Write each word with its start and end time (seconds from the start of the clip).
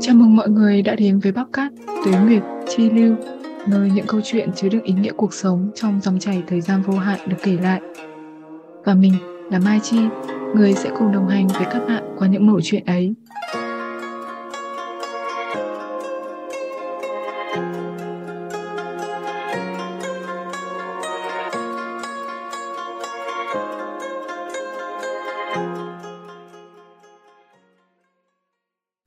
Chào 0.00 0.14
mừng 0.14 0.36
mọi 0.36 0.48
người 0.48 0.82
đã 0.82 0.94
đến 0.94 1.18
với 1.18 1.32
Podcast 1.32 1.72
Tuế 2.04 2.12
Nguyệt 2.12 2.42
Chi 2.68 2.90
Lưu, 2.90 3.14
nơi 3.66 3.90
những 3.94 4.06
câu 4.06 4.20
chuyện 4.24 4.50
chứa 4.56 4.68
đựng 4.68 4.82
ý 4.82 4.94
nghĩa 4.94 5.12
cuộc 5.16 5.34
sống 5.34 5.70
trong 5.74 6.00
dòng 6.02 6.18
chảy 6.18 6.42
thời 6.46 6.60
gian 6.60 6.82
vô 6.82 6.98
hạn 6.98 7.28
được 7.28 7.36
kể 7.42 7.56
lại. 7.62 7.80
Và 8.84 8.94
mình 8.94 9.12
là 9.50 9.58
Mai 9.58 9.80
Chi, 9.82 9.98
người 10.54 10.72
sẽ 10.72 10.90
cùng 10.98 11.12
đồng 11.12 11.28
hành 11.28 11.48
với 11.48 11.66
các 11.72 11.82
bạn 11.88 12.02
qua 12.18 12.28
những 12.28 12.46
mẩu 12.46 12.60
chuyện 12.62 12.84
ấy. 12.86 13.14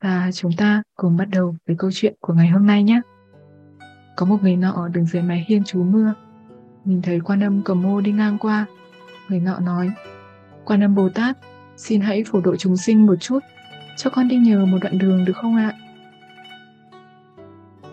Và 0.06 0.32
chúng 0.34 0.52
ta 0.58 0.84
cùng 0.96 1.18
bắt 1.18 1.26
đầu 1.32 1.56
với 1.68 1.76
câu 1.80 1.92
chuyện 1.94 2.14
của 2.20 2.34
ngày 2.34 2.48
hôm 2.48 2.66
nay 2.66 2.84
nhé. 2.84 3.02
Có 4.16 4.26
một 4.26 4.38
người 4.42 4.56
nọ 4.56 4.88
đứng 4.94 5.06
dưới 5.06 5.22
mái 5.22 5.46
hiên 5.48 5.64
trú 5.64 5.84
mưa. 5.84 6.14
Nhìn 6.84 7.02
thấy 7.02 7.20
quan 7.20 7.44
âm 7.44 7.62
cầm 7.64 7.82
mô 7.82 8.02
đi 8.02 8.12
ngang 8.12 8.38
qua. 8.38 8.66
Người 9.30 9.40
nọ 9.40 9.60
nói, 9.60 9.92
quan 10.66 10.84
âm 10.84 10.96
Bồ 10.96 11.10
Tát, 11.10 11.38
xin 11.78 12.02
hãy 12.02 12.24
phổ 12.24 12.42
độ 12.42 12.56
chúng 12.56 12.78
sinh 12.78 13.06
một 13.06 13.16
chút, 13.16 13.40
cho 13.98 14.10
con 14.10 14.28
đi 14.28 14.38
nhờ 14.38 14.66
một 14.66 14.78
đoạn 14.82 14.98
đường 14.98 15.26
được 15.26 15.34
không 15.36 15.56
ạ? 15.56 15.74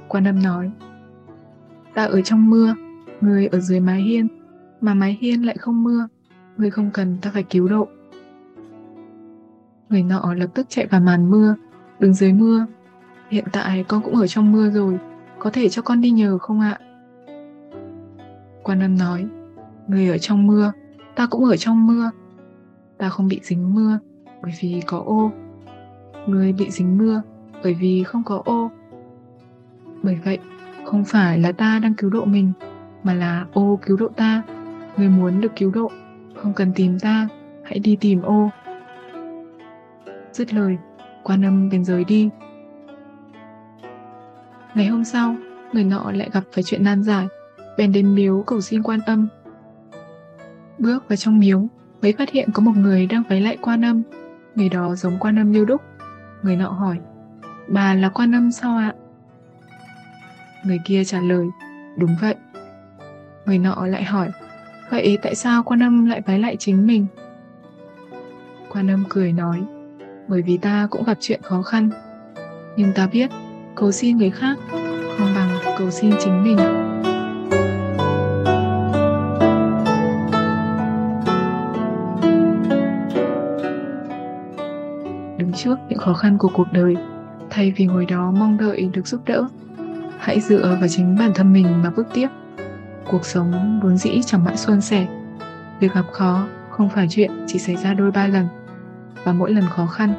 Quan 0.09 0.29
âm 0.29 0.43
nói, 0.43 0.71
ta 1.95 2.05
ở 2.05 2.23
trong 2.23 2.51
mưa, 2.51 2.75
người 3.21 3.47
ở 3.47 3.61
dưới 3.61 3.81
mái 3.81 4.03
hiên, 4.03 4.29
mà 4.81 4.95
mái 4.95 5.19
hiên 5.21 5.47
lại 5.47 5.57
không 5.59 5.85
mưa, 5.85 6.09
người 6.57 6.71
không 6.71 6.91
cần 6.91 7.19
ta 7.23 7.31
phải 7.35 7.43
cứu 7.43 7.69
độ. 7.69 7.89
Người 9.89 10.03
nọ 10.03 10.35
lập 10.35 10.51
tức 10.55 10.67
chạy 10.69 10.87
vào 10.87 11.01
màn 11.01 11.31
mưa, 11.31 11.55
đứng 12.03 12.15
dưới 12.15 12.33
mưa. 12.33 12.67
Hiện 13.31 13.45
tại 13.53 13.85
con 13.89 14.03
cũng 14.03 14.17
ở 14.17 14.27
trong 14.27 14.53
mưa 14.53 14.71
rồi, 14.71 14.99
có 15.39 15.51
thể 15.51 15.69
cho 15.69 15.83
con 15.83 16.01
đi 16.01 16.11
nhờ 16.11 16.39
không 16.39 16.61
ạ? 16.61 16.79
Quan 18.63 18.81
âm 18.81 18.99
nói, 18.99 19.27
người 19.89 20.09
ở 20.09 20.19
trong 20.19 20.47
mưa, 20.47 20.73
ta 21.15 21.27
cũng 21.27 21.45
ở 21.45 21.57
trong 21.57 21.87
mưa. 21.87 22.11
Ta 22.99 23.09
không 23.09 23.29
bị 23.29 23.41
dính 23.43 23.75
mưa 23.75 23.99
bởi 24.43 24.53
vì 24.61 24.83
có 24.87 24.99
ô. 24.99 25.33
Người 26.27 26.53
bị 26.53 26.71
dính 26.71 26.99
mưa 26.99 27.23
bởi 27.63 27.75
vì 27.75 28.03
không 28.03 28.23
có 28.25 28.43
ô. 28.45 28.71
Bởi 30.03 30.19
vậy, 30.25 30.39
không 30.85 31.05
phải 31.05 31.39
là 31.39 31.53
ta 31.53 31.79
đang 31.83 31.95
cứu 31.95 32.11
độ 32.11 32.25
mình, 32.25 32.53
mà 33.03 33.15
là 33.15 33.47
ô 33.53 33.79
cứu 33.87 33.97
độ 33.97 34.09
ta. 34.09 34.43
Người 34.97 35.09
muốn 35.09 35.41
được 35.41 35.53
cứu 35.57 35.71
độ, 35.71 35.91
không 36.35 36.53
cần 36.53 36.73
tìm 36.75 36.99
ta, 36.99 37.29
hãy 37.65 37.79
đi 37.79 37.97
tìm 37.97 38.23
ô. 38.23 38.51
Dứt 40.33 40.55
lời, 40.55 40.77
quan 41.23 41.45
âm 41.45 41.69
bèn 41.69 41.85
rời 41.85 42.05
đi. 42.05 42.31
Ngày 44.75 44.87
hôm 44.87 45.05
sau, 45.05 45.37
người 45.73 45.85
nọ 45.85 46.13
lại 46.13 46.31
gặp 46.33 46.45
phải 46.53 46.65
chuyện 46.65 46.85
nan 46.85 47.03
giải, 47.03 47.27
bèn 47.79 47.93
đến 47.93 48.15
miếu 48.15 48.43
cầu 48.47 48.61
xin 48.61 48.83
quan 48.83 49.01
âm. 49.07 49.29
Bước 50.79 51.09
vào 51.09 51.17
trong 51.17 51.39
miếu, 51.39 51.69
mới 52.03 52.13
phát 52.13 52.31
hiện 52.31 52.49
có 52.53 52.63
một 52.63 52.73
người 52.77 53.07
đang 53.07 53.23
váy 53.29 53.41
lại 53.41 53.57
quan 53.61 53.85
âm. 53.85 54.03
Người 54.55 54.69
đó 54.69 54.95
giống 54.95 55.19
quan 55.21 55.39
âm 55.39 55.53
như 55.53 55.65
đúc. 55.65 55.83
Người 56.43 56.57
nọ 56.57 56.69
hỏi, 56.69 56.99
bà 57.69 57.95
là 57.95 58.09
quan 58.09 58.35
âm 58.35 58.53
sao 58.53 58.77
ạ? 58.77 58.95
Người 60.65 60.81
kia 60.85 61.05
trả 61.05 61.21
lời, 61.21 61.47
đúng 61.99 62.17
vậy. 62.21 62.35
Người 63.47 63.59
nọ 63.59 63.87
lại 63.87 64.05
hỏi, 64.05 64.31
vậy 64.91 65.19
tại 65.23 65.35
sao 65.35 65.63
quan 65.63 65.83
âm 65.83 66.07
lại 66.07 66.21
váy 66.27 66.39
lại 66.39 66.57
chính 66.57 66.87
mình? 66.87 67.07
Quan 68.73 68.91
âm 68.91 69.05
cười 69.09 69.33
nói, 69.33 69.63
bởi 70.29 70.43
vì 70.43 70.57
ta 70.57 70.87
cũng 70.91 71.05
gặp 71.05 71.19
chuyện 71.21 71.41
khó 71.43 71.63
khăn. 71.63 71.91
Nhưng 72.77 72.93
ta 72.93 73.07
biết, 73.07 73.31
cầu 73.75 73.93
xin 73.93 74.17
người 74.17 74.31
khác 74.31 74.59
không 75.19 75.35
bằng 75.35 75.49
cầu 75.79 75.91
xin 75.91 76.11
chính 76.25 76.43
mình. 76.43 76.57
Đứng 85.39 85.53
trước 85.53 85.79
những 85.89 85.99
khó 85.99 86.15
khăn 86.15 86.39
của 86.39 86.51
cuộc 86.55 86.67
đời, 86.73 86.97
thay 87.51 87.73
vì 87.77 87.87
ngồi 87.87 88.07
đó 88.07 88.31
mong 88.31 88.59
đợi 88.59 88.91
được 88.93 89.07
giúp 89.07 89.21
đỡ, 89.27 89.45
hãy 90.19 90.41
dựa 90.41 90.77
vào 90.81 90.89
chính 90.89 91.17
bản 91.19 91.33
thân 91.35 91.53
mình 91.53 91.83
mà 91.83 91.91
bước 91.91 92.07
tiếp. 92.15 92.29
Cuộc 93.11 93.27
sống 93.27 93.81
vốn 93.83 93.97
dĩ 93.97 94.21
chẳng 94.27 94.45
mãi 94.45 94.57
suôn 94.57 94.81
sẻ. 94.81 95.07
Việc 95.81 95.95
gặp 95.95 96.05
khó 96.13 96.47
không 96.71 96.89
phải 96.89 97.07
chuyện 97.11 97.31
chỉ 97.47 97.59
xảy 97.59 97.77
ra 97.77 97.95
đôi 97.95 98.11
ba 98.11 98.27
lần 98.27 98.47
và 99.25 99.33
mỗi 99.33 99.53
lần 99.53 99.65
khó 99.65 99.87
khăn, 99.87 100.15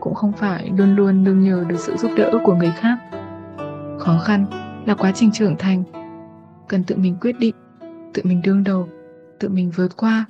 cũng 0.00 0.14
không 0.14 0.32
phải 0.32 0.70
luôn 0.76 0.96
luôn 0.96 1.24
đương 1.24 1.40
nhờ 1.40 1.64
được 1.68 1.78
sự 1.78 1.96
giúp 1.96 2.10
đỡ 2.16 2.30
của 2.44 2.54
người 2.54 2.72
khác. 2.80 2.98
Khó 3.98 4.18
khăn 4.24 4.46
là 4.86 4.94
quá 4.94 5.12
trình 5.14 5.32
trưởng 5.32 5.56
thành. 5.56 5.82
Cần 6.68 6.84
tự 6.84 6.96
mình 6.96 7.16
quyết 7.20 7.38
định, 7.38 7.54
tự 8.14 8.22
mình 8.24 8.42
đương 8.44 8.64
đầu, 8.64 8.88
tự 9.40 9.48
mình 9.48 9.70
vượt 9.76 9.96
qua. 9.96 10.24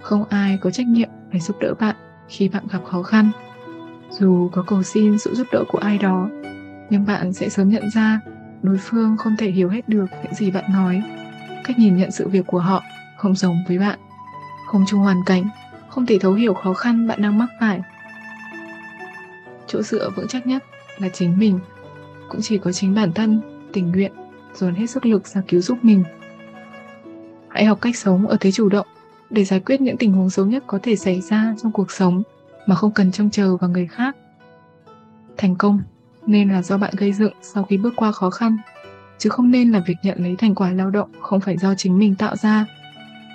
Không 0.00 0.24
ai 0.24 0.58
có 0.60 0.70
trách 0.70 0.86
nhiệm 0.86 1.08
phải 1.30 1.40
giúp 1.40 1.56
đỡ 1.60 1.74
bạn 1.80 1.96
khi 2.28 2.48
bạn 2.48 2.64
gặp 2.72 2.80
khó 2.84 3.02
khăn. 3.02 3.30
Dù 4.10 4.48
có 4.52 4.62
cầu 4.66 4.82
xin 4.82 5.18
sự 5.18 5.34
giúp 5.34 5.46
đỡ 5.52 5.64
của 5.68 5.78
ai 5.78 5.98
đó, 5.98 6.28
nhưng 6.90 7.06
bạn 7.06 7.32
sẽ 7.32 7.48
sớm 7.48 7.68
nhận 7.68 7.90
ra 7.90 8.20
đối 8.62 8.76
phương 8.80 9.16
không 9.16 9.36
thể 9.36 9.50
hiểu 9.50 9.68
hết 9.68 9.88
được 9.88 10.06
những 10.22 10.34
gì 10.34 10.50
bạn 10.50 10.64
nói. 10.72 11.02
Cách 11.64 11.78
nhìn 11.78 11.96
nhận 11.96 12.10
sự 12.10 12.28
việc 12.28 12.46
của 12.46 12.58
họ 12.58 12.82
không 13.18 13.34
giống 13.34 13.56
với 13.68 13.78
bạn, 13.78 13.98
không 14.66 14.84
chung 14.86 15.00
hoàn 15.00 15.24
cảnh 15.26 15.44
không 15.90 16.06
thể 16.06 16.18
thấu 16.18 16.32
hiểu 16.32 16.54
khó 16.54 16.74
khăn 16.74 17.06
bạn 17.06 17.22
đang 17.22 17.38
mắc 17.38 17.48
phải. 17.60 17.80
Chỗ 19.66 19.82
dựa 19.82 20.10
vững 20.16 20.28
chắc 20.28 20.46
nhất 20.46 20.64
là 20.98 21.08
chính 21.08 21.38
mình. 21.38 21.58
Cũng 22.28 22.40
chỉ 22.42 22.58
có 22.58 22.72
chính 22.72 22.94
bản 22.94 23.12
thân, 23.12 23.40
tình 23.72 23.92
nguyện, 23.92 24.12
dồn 24.54 24.74
hết 24.74 24.86
sức 24.86 25.06
lực 25.06 25.26
ra 25.26 25.42
cứu 25.48 25.60
giúp 25.60 25.78
mình. 25.82 26.04
Hãy 27.48 27.64
học 27.64 27.78
cách 27.80 27.96
sống 27.96 28.26
ở 28.26 28.36
thế 28.40 28.52
chủ 28.52 28.68
động, 28.68 28.86
để 29.30 29.44
giải 29.44 29.60
quyết 29.60 29.80
những 29.80 29.96
tình 29.96 30.12
huống 30.12 30.30
xấu 30.30 30.46
nhất 30.46 30.64
có 30.66 30.78
thể 30.82 30.96
xảy 30.96 31.20
ra 31.20 31.54
trong 31.62 31.72
cuộc 31.72 31.90
sống 31.90 32.22
mà 32.66 32.74
không 32.74 32.92
cần 32.92 33.12
trông 33.12 33.30
chờ 33.30 33.56
vào 33.56 33.70
người 33.70 33.86
khác. 33.86 34.16
Thành 35.36 35.56
công 35.56 35.82
nên 36.26 36.48
là 36.48 36.62
do 36.62 36.78
bạn 36.78 36.94
gây 36.96 37.12
dựng 37.12 37.32
sau 37.42 37.64
khi 37.64 37.76
bước 37.76 37.92
qua 37.96 38.12
khó 38.12 38.30
khăn, 38.30 38.56
chứ 39.18 39.30
không 39.30 39.50
nên 39.50 39.72
là 39.72 39.80
việc 39.86 39.96
nhận 40.02 40.22
lấy 40.22 40.36
thành 40.36 40.54
quả 40.54 40.70
lao 40.70 40.90
động 40.90 41.10
không 41.20 41.40
phải 41.40 41.56
do 41.56 41.74
chính 41.74 41.98
mình 41.98 42.14
tạo 42.14 42.36
ra. 42.36 42.66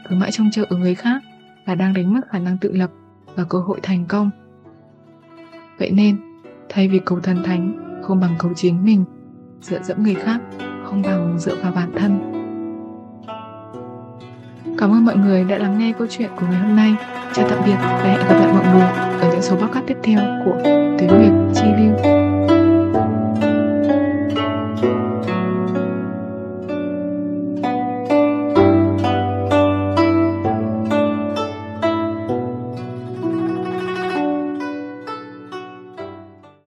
Cứ 0.10 0.16
mãi 0.16 0.32
trông 0.32 0.50
chờ 0.52 0.66
ở 0.70 0.78
người 0.78 0.96
khác 0.96 1.22
là 1.66 1.76
đang 1.76 1.94
đánh 1.94 2.14
mất 2.14 2.22
khả 2.30 2.40
năng 2.40 2.58
tự 2.58 2.72
lập 2.72 2.92
và 3.36 3.44
cơ 3.44 3.60
hội 3.60 3.80
thành 3.84 4.06
công. 4.08 4.30
Vậy 5.80 5.92
nên, 5.92 6.18
thay 6.70 6.88
vì 6.88 7.00
cầu 7.06 7.20
thần 7.20 7.44
thánh 7.44 7.78
không 8.04 8.20
bằng 8.20 8.36
cầu 8.40 8.52
chính 8.56 8.86
mình, 8.86 9.04
dựa 9.62 9.80
dẫm 9.84 10.04
người 10.04 10.16
khác 10.16 10.42
không 10.84 11.02
bằng 11.02 11.40
dựa 11.40 11.56
vào 11.56 11.72
bản 11.72 11.92
thân. 11.98 12.32
Cảm 14.78 14.92
ơn 14.92 15.06
mọi 15.06 15.18
người 15.18 15.44
đã 15.44 15.58
lắng 15.58 15.78
nghe 15.80 15.94
câu 15.98 16.08
chuyện 16.10 16.30
của 16.36 16.46
ngày 16.52 16.60
hôm 16.60 16.76
nay. 16.76 16.96
Chào 17.34 17.50
tạm 17.50 17.60
biệt 17.66 17.76
và 17.80 18.04
hẹn 18.04 18.20
gặp 18.20 18.34
lại 18.34 18.54
mọi 18.54 18.66
người 18.74 18.90
ở 19.22 19.30
những 19.32 19.42
số 19.42 19.56
podcast 19.56 19.88
tiếp 19.88 19.98
theo 20.04 20.20
của 20.46 20.60
Tuyến 21.00 21.08
Nguyệt 21.08 21.56